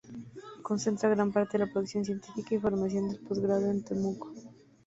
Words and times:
Concentra 0.67 1.11
gran 1.13 1.31
parte 1.31 1.53
de 1.59 1.63
la 1.63 1.71
producción 1.71 2.03
científica 2.03 2.55
y 2.55 2.59
formación 2.59 3.07
de 3.07 3.17
postgrado 3.19 3.69
en 3.69 3.83
Temuco. 3.83 4.33